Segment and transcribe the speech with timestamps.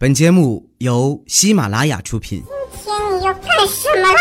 [0.00, 2.42] 本节目由喜马拉雅出品。
[2.72, 4.18] 今天你要干什么啦？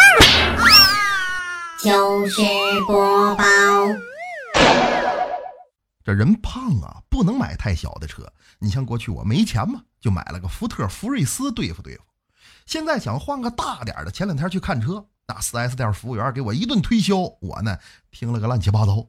[1.81, 2.41] 就是
[2.85, 3.43] 播报。
[6.03, 8.29] 这人胖啊，不能买太小的车。
[8.59, 12.03] 你像过去我没钱嘛，就买了个福特福睿斯对付对付。
[12.65, 17.77] 现在想换个大点的，前两天去看车，那 4S 店服务员给我一顿推销，我呢
[18.11, 19.07] 听了个乱七八糟。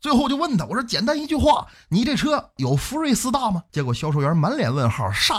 [0.00, 3.64] 最后就问他，我说简单一句话，你这车有福睿斯大吗？
[3.72, 5.34] 结果销售员满脸问号，啥？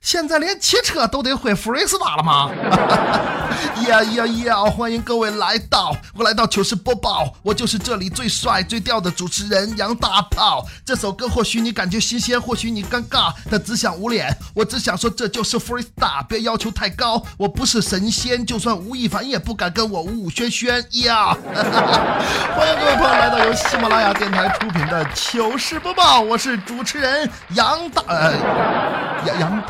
[0.00, 2.50] 现在连骑车都得会 freestyle 了吗？
[3.88, 4.64] 呀呀呀！
[4.64, 10.64] 欢迎各位来到我来到糗事播报，我就是这里最帅最屌的主持人杨大炮。
[10.84, 14.36] 这首歌或许你感觉新鲜，或许你尴尬，但只想捂脸。
[14.54, 17.22] 我只想说这就是 freestyle，，别要求太高。
[17.36, 21.34] 我不是神仙，就算吴亦凡也不敢跟我呜呜轩轩呀！
[22.54, 28.32] 欢迎各位朋友来到由喜马拉雅电台出品的糗事播报，我是主持人杨大呃
[29.26, 29.62] 杨杨。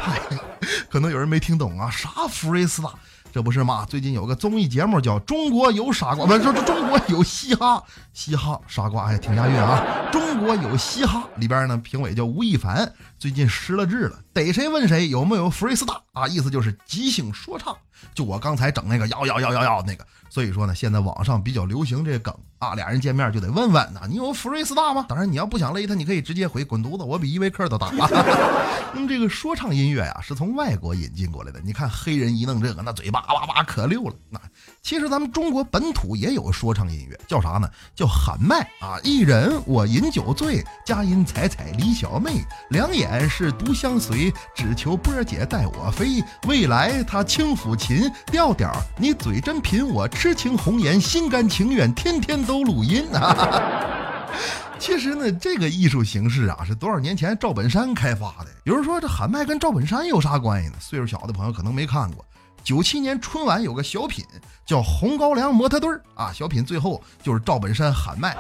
[0.90, 2.90] 可能有人没听懂啊，啥福瑞斯达？
[3.32, 3.84] 这不是吗？
[3.86, 7.82] 最近有个综艺节目叫《中国有傻瓜》，不是说中国有嘻哈，
[8.14, 10.08] 嘻哈傻瓜，哎，挺押韵啊！
[10.10, 16.28] 中国有嘻哈里边呢，评委叫吴亦凡，最近失了智了，逮谁问谁有没有福瑞斯大啊？
[16.28, 17.74] 意思就是即兴说唱，
[18.14, 20.06] 就我刚才整那个要要要要要那个。
[20.28, 25.06] 所以说呢，现在网上比较流行这梗啊，俩人见面就得问问呐，你有福瑞斯大吗？
[25.08, 27.90] 当然，你要不想勒他，你可以直接回滚犊子，我比依维柯都大。
[28.92, 31.60] 那么这个说唱音乐呀，是从外国引进过来的。
[31.64, 34.14] 你看黑人一弄这个，那嘴巴哇哇可溜了。
[34.28, 34.38] 那
[34.82, 37.70] 其实咱们中国本土也有说唱音乐，叫啥呢？
[37.94, 38.98] 叫喊麦啊！
[39.02, 46.22] 一人我饮酒醉，佳音采采李小妹，两眼是独相随，只求波儿姐带我飞。
[46.46, 50.06] 未来他轻抚琴，调调你嘴真贫我。
[50.08, 53.82] 痴情红颜，心甘情愿，天天都录音啊！
[54.78, 58.46] 其实呢，这个艺术形式啊，是多少年前赵本山开发的。
[58.64, 60.74] 有人说这喊麦跟赵本山有啥关系呢？
[60.78, 62.24] 岁数小的朋友可能没看过。
[62.62, 64.24] 九七年春晚有个小品
[64.66, 68.36] 叫《红高粱模特队》啊，小品最后就是赵本山喊麦。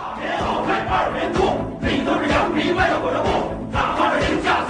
[3.72, 4.65] 大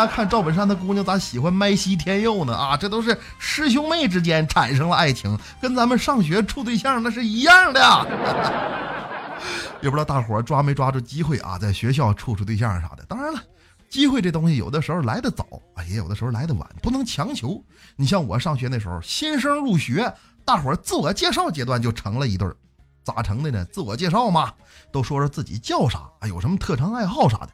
[0.00, 2.56] 家看赵本山的姑娘咋喜欢麦西天佑呢？
[2.56, 7.80] 啊，这都是师兄妹之间产生了爱情，跟咱们上学处对象那是一样的。
[9.82, 13.04] 也不知道大伙抓没抓住机会啊，在学校处处对象啥的。
[13.06, 13.42] 当然了，
[13.90, 15.44] 机会这东西有的时候来的早，
[15.74, 17.62] 啊，也有的时候来的晚，不能强求。
[17.96, 20.12] 你像我上学那时候，新生入学，
[20.46, 22.56] 大伙自我介绍阶段就成了一对儿，
[23.04, 23.64] 咋成的呢？
[23.66, 24.52] 自我介绍嘛，
[24.90, 27.48] 都说说自己叫啥，啊，有什么特长爱好啥的。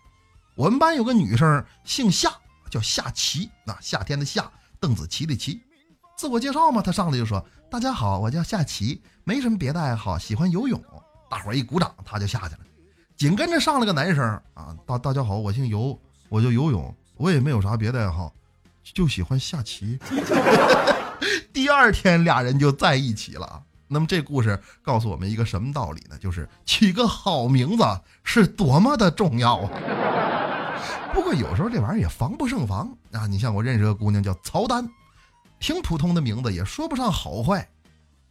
[0.56, 2.32] 我们班有个女生姓夏，
[2.70, 4.50] 叫夏琪，那夏天的夏，
[4.80, 5.60] 邓紫棋的棋。
[6.16, 10.82] 自我介绍嘛，她上来就说：“大家好，我叫夏琪，没什么别的爱好，喜欢游泳。”
[11.28, 12.60] 大伙儿一鼓掌，她就下去了。
[13.18, 14.24] 紧跟着上了个男生
[14.54, 16.00] 啊，大大家好，我姓游，
[16.30, 18.32] 我就游泳，我也没有啥别的爱好，
[18.82, 19.98] 就喜欢下棋。
[21.52, 23.62] 第二天俩人就在一起了。
[23.88, 26.16] 那么这故事告诉我们一个什么道理呢？
[26.18, 27.84] 就是起个好名字
[28.24, 29.70] 是多么的重要啊！
[31.14, 33.26] 不过有时候这玩意儿也防不胜防啊！
[33.26, 34.88] 你像我认识个姑娘叫曹丹，
[35.58, 37.66] 挺普通的名字，也说不上好坏。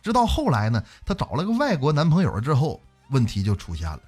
[0.01, 2.79] 直到后来呢，她找了个外国男朋友之后，
[3.09, 3.99] 问题就出现了。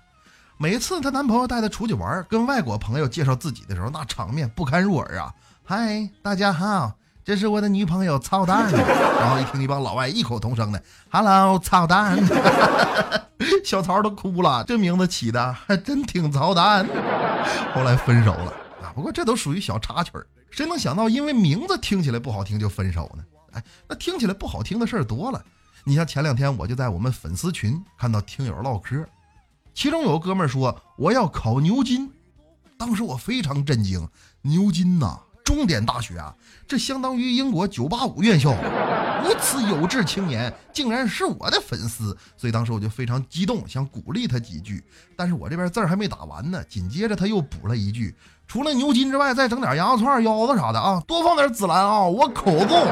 [0.58, 5.34] 每次她男朋友带她出去玩，跟外国朋友介绍自己的时候，那场面不堪入耳啊！
[5.64, 6.94] 嗨，大家好，
[7.28, 8.72] 这是我的女朋友操蛋。
[9.20, 12.18] 然后一听一帮老外异口同声的 “Hello，操蛋”，
[13.66, 14.64] 小曹都哭了。
[14.66, 16.88] 这名字起的还 真挺操蛋。
[17.76, 18.96] 后来分手了啊。
[18.96, 23.24] 不过这都属于小插曲儿，谁能想到因为名字听起来不好听就分手呢？
[23.52, 25.44] 哎，那听起来不好听的事儿多了。
[25.84, 29.06] 你像前两天我就在我们粉丝群看到听友唠嗑，
[29.74, 32.10] 其中有个哥们儿说我要考牛津，
[32.78, 34.08] 当时我非常震惊，
[34.44, 36.36] 牛津呐，重点大学啊，
[36.68, 38.54] 这相当于英国985院校。
[39.24, 44.84] 如此有志青年，竟然是我的粉丝，所以当时我就非常激动，想鼓励他几句。
[45.16, 48.14] 但是我这边字儿还没打完呢，紧接着他又补了一句
[48.46, 52.86] ：“除了牛筋之外，再整点羊肉串、腰子啥的啊，多放点孜然啊，我口重。”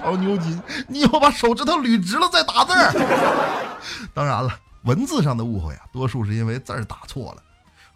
[0.00, 3.78] 考牛筋，你要把手指头捋直了再打字儿。
[4.14, 4.50] 当然了，
[4.84, 7.42] 文字上的误会啊，多数是因为字儿打错了。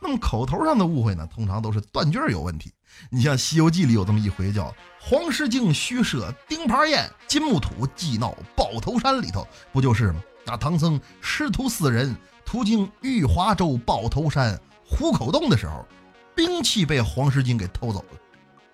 [0.02, 2.72] 那么口头上的误会呢，通常都是断句有问题。
[3.08, 10.20] 你像《西游记》里有这么一回，叫黄狮精虚设钉耙宴，金木土计闹抱头山里头，不就是吗？
[10.44, 12.14] 那唐僧师徒四人
[12.44, 15.87] 途经玉华州抱头山虎口洞的时候，
[16.34, 18.19] 兵器被黄狮精给偷走了。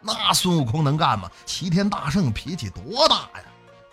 [0.01, 1.31] 那孙悟空能干吗？
[1.45, 3.45] 齐天大圣脾气多大呀！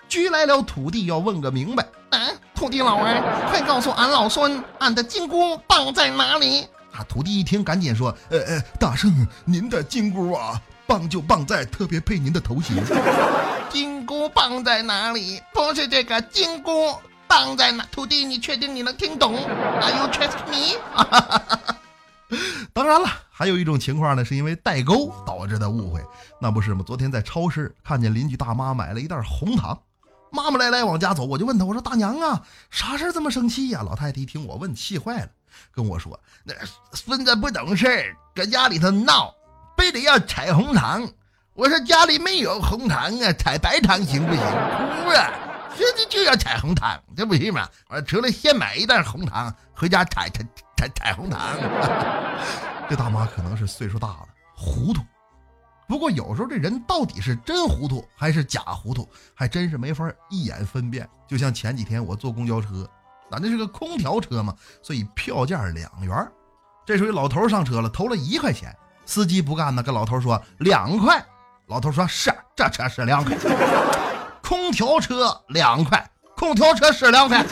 [0.07, 1.85] 拘来了土地要问个明白。
[2.11, 6.67] 嗯，土地老儿，快告诉俺老孙，俺的金箍棒在哪里？
[6.95, 7.05] 啊！
[7.09, 12.81] 土地一听，赶紧说：“呃呃，大圣，您的金箍啊，棒就棒在特别配您的头型。
[13.69, 15.41] 金箍棒在哪里？
[15.53, 16.95] 不是这个金箍
[17.27, 17.85] 棒在哪？
[17.91, 20.79] 徒弟，你确定你能听懂？Are you trust me？
[22.73, 26.01] 当然了，还有一种情况呢，是因为代沟导致的误会。
[26.39, 26.83] 那不是吗？
[26.85, 29.77] 昨天在超市看见邻居大妈买了一袋红糖，
[30.31, 32.41] 妈妈来来往家走，我就问她，我说大娘啊，
[32.71, 33.81] 啥事这么生气呀？
[33.83, 35.29] 老太太一听我问，气坏了，
[35.71, 36.53] 跟我说那
[36.93, 39.33] 孙子不懂事，搁家里头闹，
[39.77, 41.07] 非得要采红糖。
[41.53, 44.41] 我说家里没有红糖啊，采白糖行不行？
[44.41, 45.31] 哭啊，
[45.75, 47.67] 说的就要采红糖，这不行吗？
[47.89, 50.45] 我除了先买一袋红糖回家采采
[50.77, 51.41] 采采红糖。
[52.89, 55.01] 这大妈可能是岁数大了，糊涂。
[55.87, 61.07] 不过有时候这人到底是真糊涂还是假糊涂，还真是没法一眼分辨。
[61.27, 62.89] 就像前几天我坐公交车，
[63.31, 66.31] 咱这是个空调车嘛，所以票价两元。
[66.85, 68.75] 这时候老头上车了，投了一块钱，
[69.05, 71.25] 司机不干呢，跟老头说两块。
[71.67, 73.35] 老头说：“是，这车是两块，
[74.43, 76.07] 空调车两块，
[76.37, 77.43] 空调车是两块，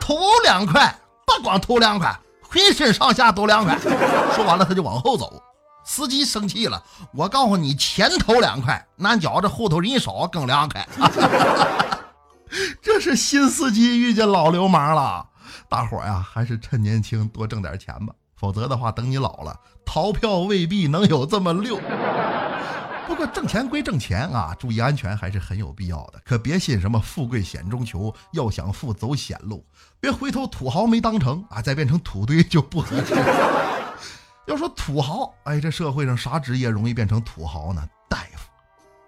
[0.00, 2.18] 投两块，不光投两块，
[2.48, 3.78] 浑身上下都两块。”
[4.34, 5.42] 说完了，他就往后走。
[5.84, 6.82] 司机生气了
[7.12, 10.88] ：“我告诉你，前头两块，难觉着后头人少更两块。”
[12.80, 15.26] 这是新司机遇见老流氓了。
[15.68, 21.80] 大伙呀，还是趁年轻多挣点钱吧，否则的话，等你老了，逃票未必能有这么溜。
[23.06, 26.20] 不过挣钱归挣钱啊，注意安全还是很有必要的。
[26.24, 29.64] 可别信什么富贵险中求，要想富走险路，
[29.98, 33.14] 别回头土豪没当成啊，再变成土堆就不合适。
[34.46, 37.86] 要说土豪，哎，这社会上啥职业容易变成土豪呢？
[38.08, 38.48] 大夫，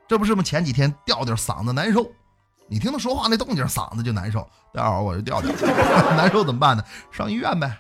[0.08, 0.42] 这不是吗？
[0.42, 2.10] 前几天吊吊嗓子难受，
[2.70, 4.48] 你听他说话那动静，嗓子就难受。
[4.72, 5.52] 待会儿我就调调，
[6.16, 6.84] 难受怎么办呢？
[7.10, 7.76] 上医院呗。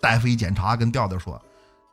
[0.00, 1.40] 大夫一检查，跟调调说：“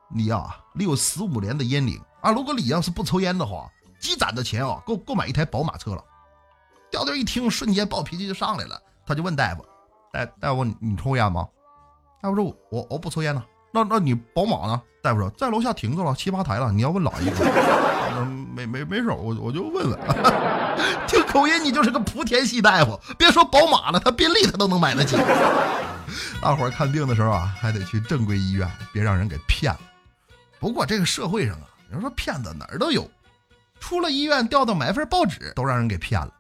[0.10, 3.70] 你呀，离有十五年的烟龄。”啊，如果你要是不抽烟的话，
[4.00, 6.02] 积攒的钱啊，够够买一台宝马车了。
[6.90, 9.66] 调调一听，瞬间暴脾气就上来了，他就问大夫
[10.14, 11.46] ：“大大夫，你抽烟吗？”
[12.24, 14.82] 大夫说：“我我不抽烟呢。”那那你宝马呢？
[15.04, 16.72] 大夫说：“在楼下停着了，七八台了。
[16.72, 17.32] 你要问老爷？
[18.54, 20.00] 没没没事，我我就问问。
[21.08, 23.00] 听口音，你就是个莆田系大夫。
[23.18, 25.16] 别说宝马了，他宾利他都能买得起。
[26.42, 29.80] 大伙儿看病的时候啊，还得去正规医院，别让人给骗了。
[30.60, 31.68] 不过这个社会上啊。
[31.92, 33.10] 人说骗子哪儿都有，
[33.80, 36.32] 出了医院调到买份报纸都让人给骗了。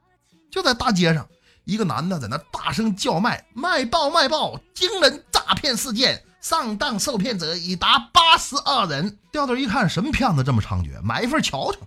[0.51, 1.27] 就在大街上，
[1.63, 4.59] 一个男的在那大声叫卖：“卖报卖报！
[4.75, 11.01] 惊人诈骗事件，上当受骗者已达八十二人。”调调一看，什么骗子这么猖獗？
[11.01, 11.79] 买一份瞧瞧。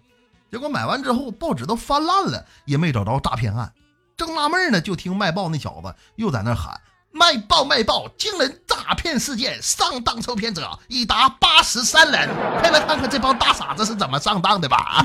[0.51, 3.73] 结果买完之后，报纸都翻烂了，也没找着诈骗案。
[4.17, 6.81] 正纳闷呢，就听卖报那小子又在那喊。
[7.15, 8.09] 卖报卖报！
[8.17, 12.29] 惊人诈骗事件，上当受骗者已达八十三人。
[12.59, 15.05] 快来看看这帮大傻子是怎么上当的吧！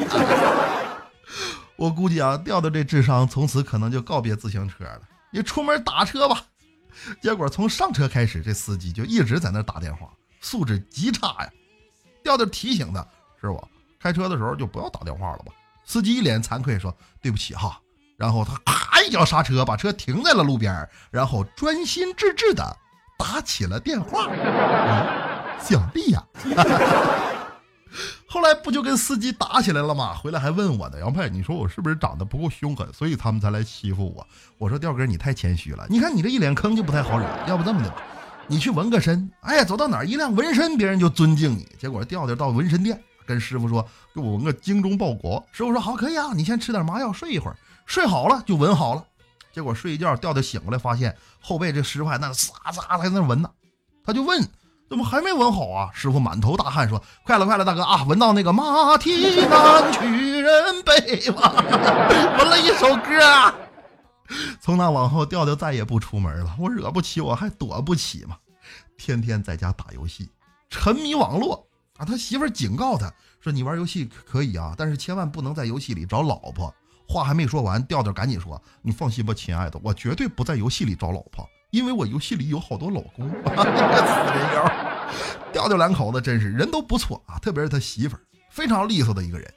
[1.76, 5.02] 我估计啊，调调这智商从此可能就告别自行车了。
[5.32, 6.44] 你出门打车吧。
[7.22, 10.10] 结果从上车开始，这司机就一直在那打电话，
[10.42, 11.50] 素质极差呀。
[12.24, 13.02] 调调提醒他
[13.40, 13.68] ：“师傅，
[14.00, 15.52] 开车的时候就不要打电话了吧。”
[15.86, 17.80] 司机一脸惭愧说：“对不起哈。”
[18.18, 22.76] 然后他咔一脚刹车，把车停在了路边，然后专心致志的
[23.18, 24.28] 打起了电话。
[25.62, 26.24] 想必呀！
[28.30, 30.14] 后来不就跟司机打起来了吗？
[30.14, 34.28] 回来还问我呢，杨派，你说我是不是长得不够凶狠，所以他们才来欺负我？
[34.58, 35.88] 我说调哥，你太谦虚了。
[35.90, 37.26] 你看你这一脸坑就不太好惹。
[37.48, 37.96] 要不这么的吧，
[38.46, 41.66] 你去纹个身，哎呀，走到哪儿一亮纹身，别人就尊敬你。
[41.80, 43.82] 结果调调到纹身店，跟师傅说，
[44.14, 45.42] 给我纹个精忠报国。
[45.54, 47.56] 师傅说好，可以啊，你先吃点麻药，睡一会儿。
[47.86, 49.06] 睡好了就纹好了，
[49.54, 53.50] 结果睡一觉调调醒过来，发现后背这师傅还那撒撒在那纹呢，
[54.04, 54.46] 他就问
[54.90, 55.90] 怎么还没闻好啊？
[55.94, 61.54] 师傅满头大汗说：“快了快了，大哥啊，闻到那个马蹄南去人北吧，
[62.40, 63.54] 闻了一首歌。”
[64.62, 68.38] 从那往后调调再也不出门了，我惹不起我还躲不起嘛，
[68.98, 70.30] 天天在家打游戏，
[70.70, 71.68] 沉迷网络
[71.98, 72.06] 啊。
[72.06, 76.74] 他媳妇警告他说：“你玩游戏可以啊，但是千万不能在游戏里找老婆。”
[77.10, 81.48] 话还没说完，调调赶紧说：“你放心吧，亲爱的，我绝对不在游戏里找老婆，
[81.78, 83.30] 因为我游戏里有好多老公。
[83.30, 84.72] ”死人妖！
[85.54, 89.54] 调调两口子真是人都不错啊，特别是他媳妇儿，非常利索的一个人，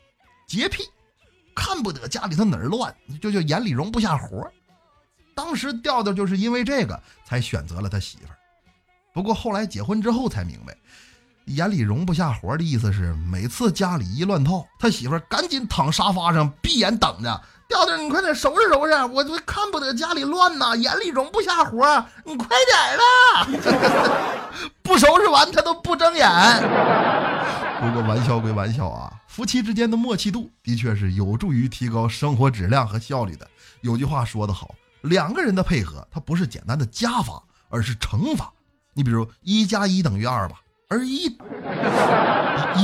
[0.46, 0.82] 洁癖，
[1.54, 4.46] 看不得家里头哪儿乱，就就眼里容不下活。
[5.34, 8.36] 当时调调就是因为这个才选择了他媳妇儿，
[9.14, 10.76] 不过后来结婚之后才明白，
[11.54, 17.40] 眼里容不下活的意思是，每次家里一乱套，他媳妇赶紧躺沙发上闭眼等着。
[17.68, 24.40] 调调，你快点收拾收拾，我这看不得家里乱呐，眼里容不下活，你快点啦！
[24.82, 26.28] 不收拾完他都不睁眼。
[27.80, 33.48] 不过玩笑归玩笑啊，夫妻之间的默契度的确是有助于提高生活质量和效率的。
[33.82, 38.52] 有句话说得好，两个人的配合，它不是简单的加法，而是乘法。
[38.92, 41.30] 你比如一加一等于二吧，而一一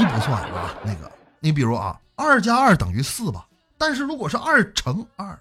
[0.06, 0.74] 不算啊。
[0.82, 3.46] 那个，你比如啊，二加二等于四吧。
[3.76, 5.38] 但是如果是二乘二，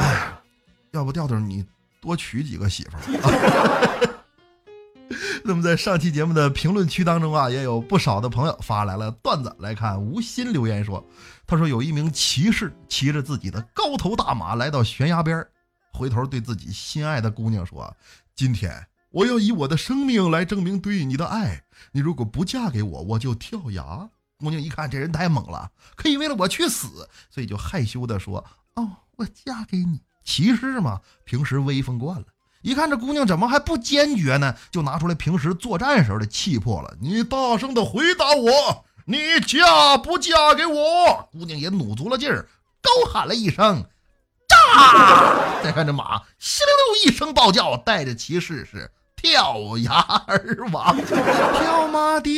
[0.00, 0.32] 哎，
[0.90, 1.64] 要不调调你
[2.00, 4.18] 多娶几个媳妇儿。
[5.44, 9.54] 那么在上期节目的评论区当中啊，也有不少的朋友发来了段子。
[9.60, 11.02] 来看吴昕留言说
[11.46, 15.46] ：“他说有一名骑士骑着自己的高头大马来到悬崖边，
[15.92, 17.94] 回头对自己心爱的姑娘说
[18.34, 21.64] ：‘今天我要以我的生命来证明对你的爱。
[21.92, 28.44] 你如果不嫁给我，我就跳崖。’”姑娘一看这人太猛了，可以为了我去死，所以就害羞的说
[28.76, 32.26] ：“哦，我嫁给你。”骑士嘛，平时威风惯了，
[32.62, 36.96] 一看这姑娘怎么还不坚决呢，就拿出来平时作战时候的气魄了。
[37.00, 41.28] 你大声的回答我，你嫁不嫁给我？
[41.32, 42.46] 姑娘也努足了劲儿，
[42.80, 43.84] 高喊了一声
[44.46, 48.88] ：“炸！”再看这马，稀溜溜一声暴叫，带着骑士是。
[49.20, 49.92] 跳崖
[50.28, 52.30] 而亡，跳马的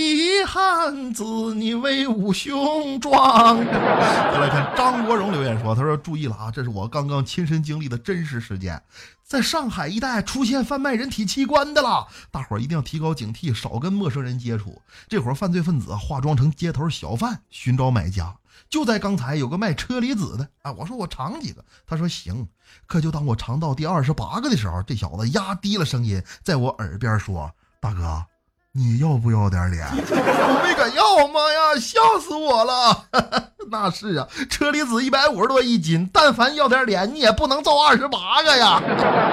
[0.47, 1.23] 汉子，
[1.55, 3.59] 你威武雄壮。
[3.59, 8.83] 再来看张国荣留言说：“他说注意了啊，这是我刚刚亲身经历的真实事件，
[9.23, 14.81] 在上海一带出现贩卖人体器官的了，大伙儿一定要提高警惕，少跟陌生人接触。
[15.07, 18.35] 这伙犯罪分子化妆成街头小贩寻找买家。”
[18.71, 22.49] 就在刚才，有个卖车厘子的啊，我说我尝几个，他说行。
[22.87, 27.51] 可就当我尝到第二十八个的时候，这小子压低了声音，在我耳边说
[27.83, 28.25] ：“大哥，
[28.71, 33.07] 你要不要点脸？” 我没敢要，妈呀，笑死我了！
[33.73, 38.81] 那是啊，车厘子一百五十多一斤，但凡要点脸，你也不能造二十八个呀。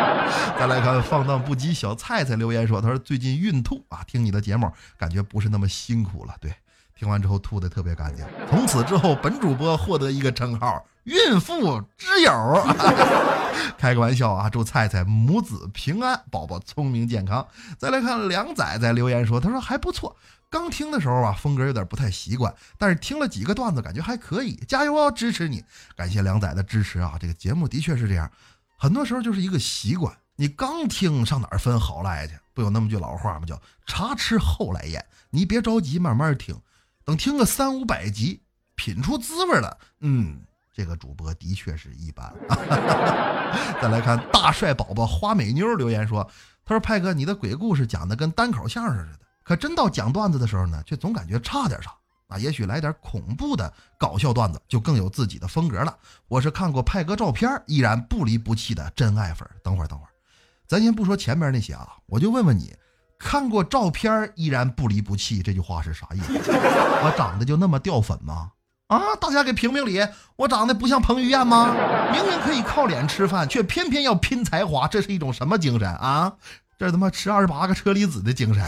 [0.57, 6.51] 再来看放荡不羁小菜菜留言说：“他说最近孕吐啊，听你的节目感觉不是那么辛苦了。”对。
[6.97, 12.31] 听完之后吐的特别干净，从此之后本主播获得一个称号“孕妇之友”。
[13.77, 14.49] 开个玩笑啊！
[14.49, 17.45] 祝菜菜母子平安，宝宝聪明健康。
[17.77, 20.15] 再来看梁仔在留言说：“他说还不错，
[20.49, 24.55] 刚听的时候啊，风格有点不太习惯，但是听了几个段子，感觉还可以。
[24.67, 25.63] 加油哦，支持你！
[25.95, 27.15] 感谢梁仔的支持啊！
[27.19, 28.31] 这个节目的确是这样，
[28.75, 30.11] 很多时候就是一个习惯。
[30.37, 32.33] 你刚听上哪儿分好赖去？
[32.55, 33.45] 不有那么句老话吗？
[33.45, 35.05] 叫茶吃后来咽。
[35.29, 36.59] 你别着急，慢慢听。”
[37.07, 38.41] 等听个三五百集，
[38.75, 40.41] 品出滋味了，嗯，
[40.75, 42.29] 这个主播的确是一般。
[43.81, 46.29] 再来看大帅宝宝花美妞留言说
[46.65, 51.95] ：“他说派哥，你的鬼故事讲的跟单口相声似的，可真到讲段子的时候呢，却总感觉差点啥。
[52.27, 55.97] 啊，也许来点恐怖的搞笑段子，就更有自己的风格了。
[56.27, 59.49] 我是看过派哥照片，依然不离不弃的真爱粉。
[59.63, 60.11] 等会儿，等会儿，
[60.67, 62.75] 咱先不说前面那些啊，我就问问你。”
[63.19, 66.33] 看过照片依然不离不弃，这句话是啥意思？
[67.03, 68.51] 我长得就那么掉粉吗？
[68.87, 69.99] 啊，大家给评评理！
[70.37, 71.75] 我长得不像彭于晏吗？
[72.13, 76.31] 明明可以靠脸吃饭，却偏偏要拼才华，这是一种什么精神啊？
[76.79, 78.63] 这他妈吃二十八个车厘子的精神！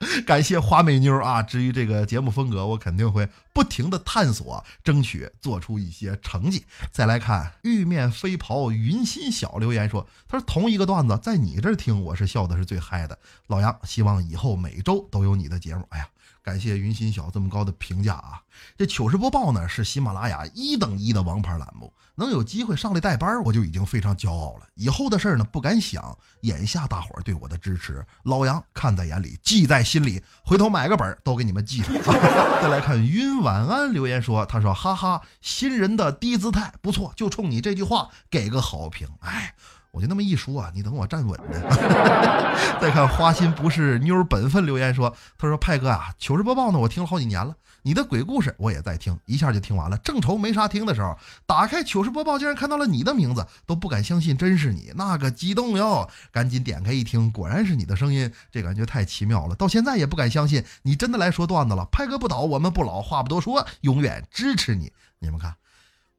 [0.26, 1.42] 感谢花美妞啊！
[1.42, 6.64] 至于这个节目风格，我肯定会不停的探索，争取做出一些成绩。
[6.92, 13.18] 再来看玉面飞袍云心小留言说：“他说同一个段子在你这听，我是笑的是最嗨的。
[13.48, 16.08] 老杨希望以后每周都有你的节目。”哎呀。
[16.48, 18.40] 感谢云心小这么高的评价啊！
[18.78, 24.66] 这糗事播报呢是喜马拉雅一等一的王牌栏目，能有机会上来带班，我就已经非常骄傲了。
[24.74, 31.92] 以后的事呢不敢想，眼下大伙儿对我的支持，老杨看在眼里，记在心里，回头买个本都给你们记上。
[32.62, 39.06] 再来看云晚安留言说，他说哈哈，新人的低姿态不错，就冲你这句话给个好评。
[39.20, 39.54] 哎。
[39.90, 41.60] 我就那么一说啊，你等我站稳呢。
[42.80, 49.96] 再看花心不是妞本分留言说，他说派哥啊，糗事播报呢，我听了好几年了，你的鬼故事我也在听，一下就听完了。
[49.98, 51.16] 正愁没啥听的时候，
[51.46, 56.08] 打开糗事播报，竟然看到了你的名字，都不敢相信真是你，那个激动哟！
[56.30, 59.54] 赶紧点开一听，果然是你的声音，这感觉太奇妙了。
[59.54, 61.86] 到现在也不敢相信你真的来说段子了。
[61.90, 64.92] 派哥不倒，我们不老，话不多说，永远支持你。
[65.18, 65.56] 你们看，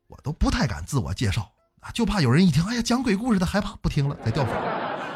[0.07, 1.51] 我都不太敢自我介绍。
[1.81, 4.53] 啊，就怕有人一听，哎呀，讲鬼故事的害怕不听了，再掉粉。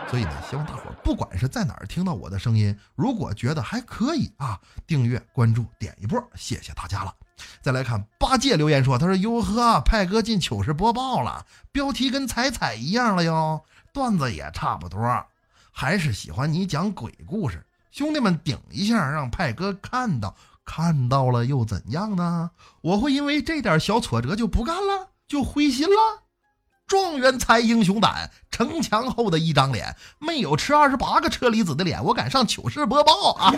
[0.10, 7.14] 所以呢，希望大伙儿不管是在哪儿听到我的声音，如果觉得还可以啊，订阅、关注、点一波，谢谢大家了。
[7.62, 15.26] 再来看八戒留言说，他说哟呵，派哥进糗事播报了，标题跟彩彩一样了哟，段子也差不多，
[15.72, 17.66] 还是喜欢你讲鬼故事。
[17.92, 22.52] 兄弟们顶一下，让派哥看到，看到了又怎样呢？
[22.82, 26.23] 我会因为这点小挫折就不干了，就灰心了？
[26.94, 33.52] 状元才英雄胆，城墙后的一张脸，没有吃二十八个车厘子的脸，我敢上糗事播报啊！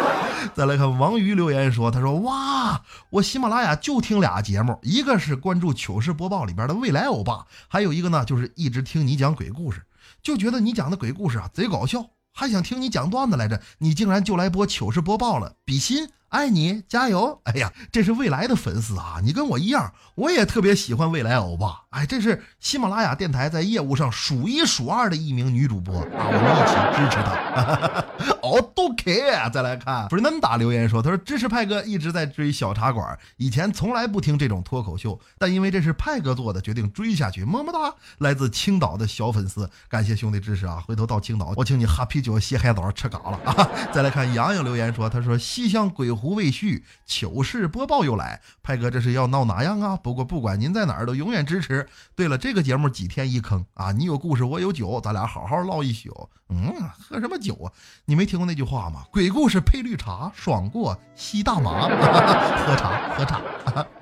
[0.56, 2.80] 再来看王瑜留言说：“他说哇，
[3.10, 9.82] 我喜马拉雅就听俩节目，一个是关注糗事播报里边的未来欧巴，还有一个呢就是一直听你讲鬼故事，
[10.22, 17.40] 就觉得你讲的鬼故事啊贼搞笑，还想听你讲段子来着，你竟然就来播糗事播报了，比心。”爱你，加油！
[17.44, 19.16] 哎呀，这是未来的粉丝啊！
[19.24, 21.84] 你跟我一样，我也特别喜欢未来欧巴。
[21.88, 26.04] 哎，这是喜马拉雅电台在业务上数一数二的一名女主播啊！
[26.12, 28.04] 我们一起支持她。
[28.44, 29.50] 哦，都 care。
[29.50, 37.42] 再来看 Fernanda 留言说：“他说支持派哥一直在追小茶馆，以前从来不听这种脱口秀，但因为这是派哥做的，决定追下去。
[37.42, 37.94] 么么哒！
[38.18, 40.82] 来自青岛的小粉丝，感谢兄弟支持啊！
[40.86, 43.68] 回头到青岛，我请你喝啤酒、洗海澡、吃嘎了啊！
[43.92, 46.17] 再来看洋洋留言说：他说西乡鬼。
[46.18, 49.96] 胡未续，糗事播报又来，派哥这是要闹哪样啊？
[49.96, 51.88] 不过不管您在哪儿，都永远支持。
[52.16, 53.92] 对了，这个节目几天一坑啊？
[53.92, 56.28] 你有故事，我有酒，咱俩好好唠一宿。
[56.50, 57.70] 嗯，喝什么酒啊？
[58.06, 59.04] 你没听过那句话吗？
[59.12, 61.82] 鬼故事配绿茶，爽过吸大麻。
[62.66, 63.40] 喝茶，喝茶。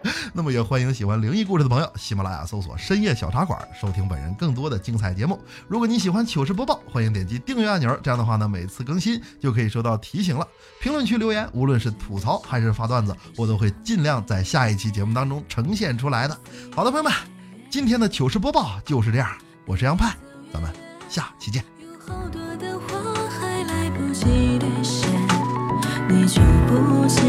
[0.33, 5.39] 那么也欢迎喜欢灵异故事的朋友，喜马拉雅搜索“深夜小茶馆”，收听本人更多的精彩节目。
[5.67, 10.47] 如果你喜欢糗事播报，欢迎点击订阅按钮，这样的话呢，每次更新就可以收到提醒了。
[10.81, 16.39] 评论区留言，无论是吐槽还是发段子，我都会尽量在下一期节目当中呈现出来的。
[16.73, 17.13] 好的，朋友们，
[17.69, 19.29] 今天的糗事播报就是这样，
[19.65, 20.15] 我是杨派，
[20.53, 20.71] 咱们
[21.09, 21.65] 下期见。
[22.07, 22.87] 好多的话
[23.29, 25.11] 还来不及兑现，
[26.09, 27.25] 你就不见。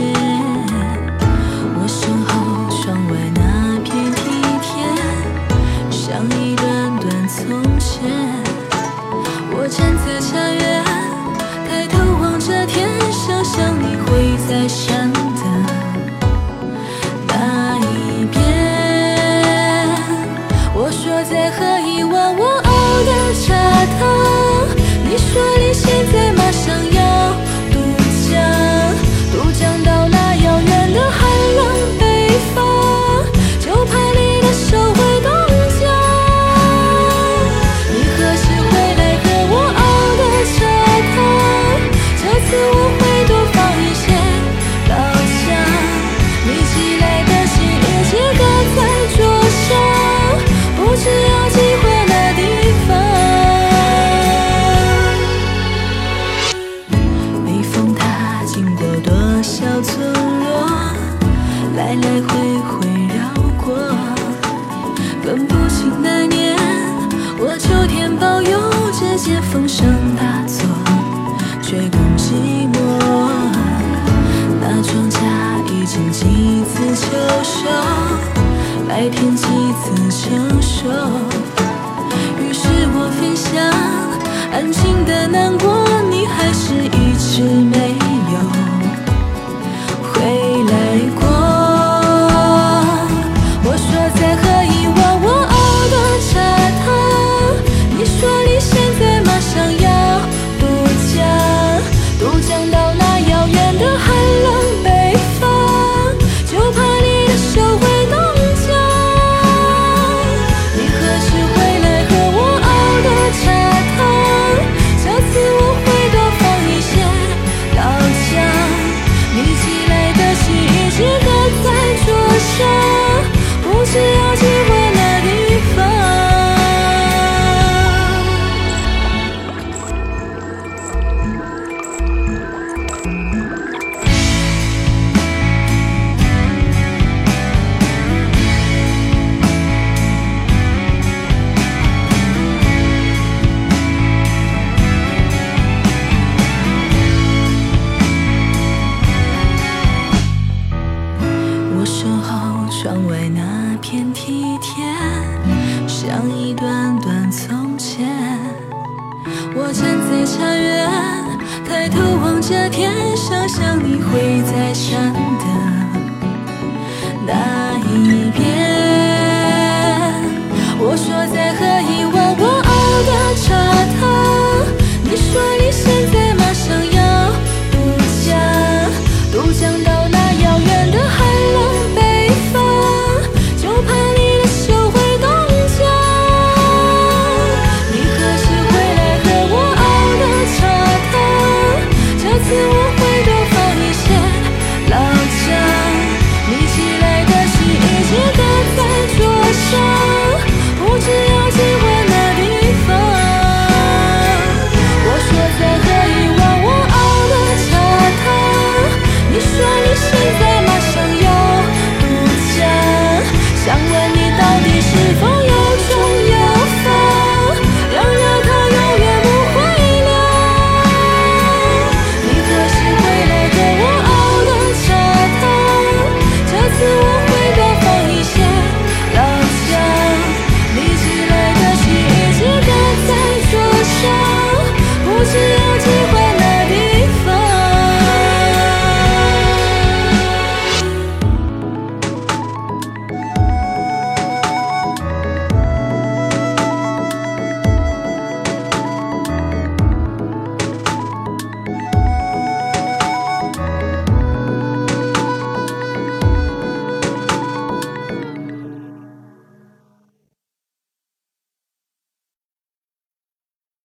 [1.73, 4.21] 我身后窗外那片梯
[4.61, 6.46] 田，像一